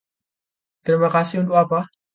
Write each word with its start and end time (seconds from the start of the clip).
Terima 0.85 1.09
kasih 1.15 1.37
untuk 1.45 1.57
apa? 1.63 1.79